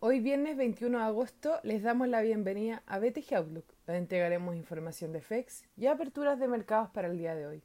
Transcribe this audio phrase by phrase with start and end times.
[0.00, 5.12] Hoy viernes 21 de agosto les damos la bienvenida a BTG Outlook, donde entregaremos información
[5.12, 7.62] de FEX y aperturas de mercados para el día de hoy.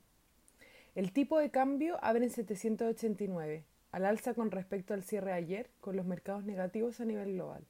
[0.94, 3.64] El tipo de cambio abre en 789,
[3.94, 7.64] al alza con respecto al cierre ayer, con los mercados negativos a nivel global.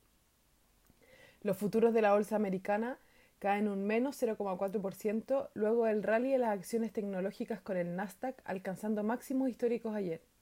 [1.44, 2.98] Los futuros de la bolsa americana
[3.38, 9.04] caen un menos 0,4% luego del rally de las acciones tecnológicas con el Nasdaq alcanzando
[9.04, 10.32] máximos históricos ayer.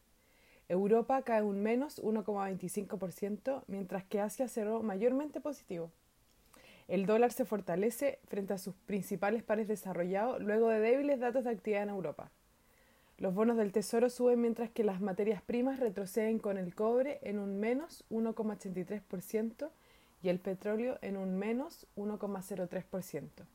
[0.72, 5.91] Europa cae un menos 1,25%, mientras que Asia cerró mayormente positivo.
[6.88, 11.52] El dólar se fortalece frente a sus principales pares desarrollados luego de débiles datos de
[11.52, 12.31] actividad en Europa.
[13.18, 17.38] Los bonos del Tesoro suben mientras que las materias primas retroceden con el cobre en
[17.38, 19.70] un menos 1,83%
[20.23, 23.45] y el petróleo en un menos 1,03%.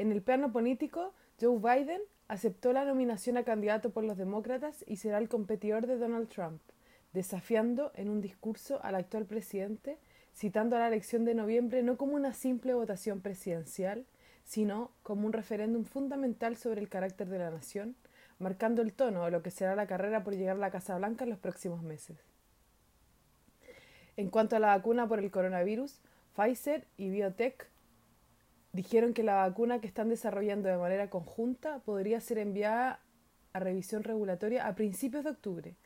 [0.00, 4.96] En el plano político, Joe Biden aceptó la nominación a candidato por los demócratas y
[4.96, 6.62] será el competidor de Donald Trump,
[7.12, 9.98] desafiando en un discurso al actual presidente,
[10.34, 14.06] citando a la elección de noviembre no como una simple votación presidencial,
[14.46, 17.94] sino como un referéndum fundamental sobre el carácter de la nación,
[18.38, 21.24] marcando el tono de lo que será la carrera por llegar a la Casa Blanca
[21.24, 22.16] en los próximos meses.
[24.16, 26.00] En cuanto a la vacuna por el coronavirus,
[26.34, 27.68] Pfizer y Biotech
[28.72, 33.00] dijeron que la vacuna que están desarrollando de manera conjunta podría ser enviada
[33.52, 35.76] a revisión regulatoria a principios de octubre,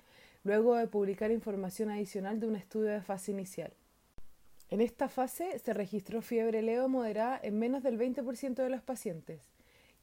[0.42, 3.72] luego de publicar información adicional de un estudio de fase inicial.
[4.70, 9.40] En esta fase se registró fiebre leve moderada en menos del 20% de los pacientes,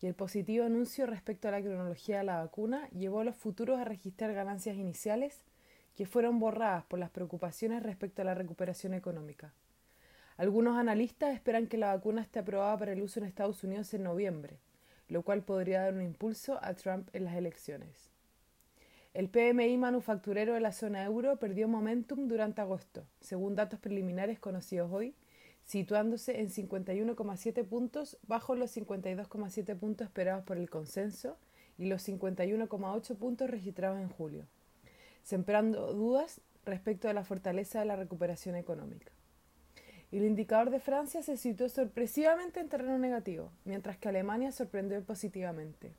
[0.01, 3.79] y el positivo anuncio respecto a la cronología de la vacuna llevó a los futuros
[3.79, 5.45] a registrar ganancias iniciales
[5.95, 9.53] que fueron borradas por las preocupaciones respecto a la recuperación económica.
[10.37, 14.03] Algunos analistas esperan que la vacuna esté aprobada para el uso en Estados Unidos en
[14.03, 14.59] noviembre,
[15.07, 18.09] lo cual podría dar un impulso a Trump en las elecciones.
[19.13, 24.89] El PMI manufacturero de la zona euro perdió momentum durante agosto, según datos preliminares conocidos
[24.93, 25.13] hoy,
[25.65, 31.37] situándose en 51,7 puntos bajo los 52,7 puntos esperados por el consenso
[31.77, 34.45] y los 51,8 puntos registrados en julio,
[35.23, 39.11] sembrando dudas respecto a la fortaleza de la recuperación económica.
[40.11, 45.93] El indicador de Francia se situó sorpresivamente en terreno negativo, mientras que Alemania sorprendió positivamente.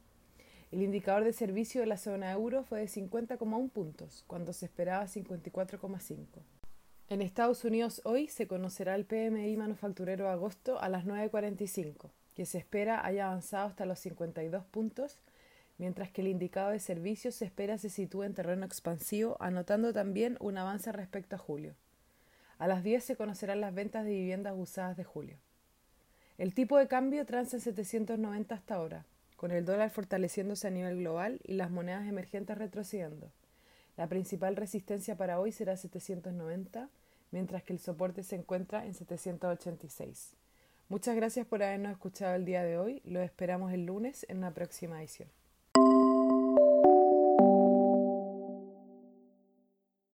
[0.71, 5.07] El indicador de servicio de la zona euro fue de 50,1 puntos, cuando se esperaba
[5.07, 6.27] 54,5.
[7.09, 12.45] En Estados Unidos hoy se conocerá el PMI manufacturero de agosto a las 9.45, que
[12.45, 15.21] se espera haya avanzado hasta los 52 puntos,
[15.79, 20.37] mientras que el indicador de servicios se espera se sitúe en terreno expansivo, anotando también
[20.41, 21.75] un avance respecto a julio.
[22.63, 25.37] A las 10 se conocerán las ventas de viviendas usadas de julio.
[26.39, 30.99] El tipo de cambio transa en 790 hasta ahora, con el dólar fortaleciéndose a nivel
[30.99, 33.33] global y las monedas emergentes retrocediendo.
[33.97, 36.89] La principal resistencia para hoy será 790,
[37.33, 40.37] mientras que el soporte se encuentra en 786.
[40.89, 43.03] Muchas gracias por habernos escuchado el día de hoy.
[43.05, 45.29] Lo esperamos el lunes en una próxima edición.